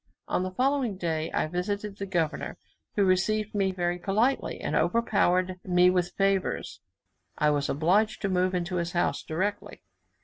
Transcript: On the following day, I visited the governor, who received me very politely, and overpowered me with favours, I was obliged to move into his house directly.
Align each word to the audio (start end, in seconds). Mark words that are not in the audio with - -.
On 0.27 0.41
the 0.41 0.49
following 0.49 0.97
day, 0.97 1.31
I 1.31 1.45
visited 1.45 1.97
the 1.97 2.07
governor, 2.07 2.57
who 2.95 3.05
received 3.05 3.53
me 3.53 3.71
very 3.71 3.99
politely, 3.99 4.59
and 4.59 4.75
overpowered 4.75 5.59
me 5.63 5.91
with 5.91 6.13
favours, 6.15 6.79
I 7.37 7.51
was 7.51 7.69
obliged 7.69 8.19
to 8.23 8.27
move 8.27 8.55
into 8.55 8.77
his 8.77 8.93
house 8.93 9.21
directly. 9.21 9.83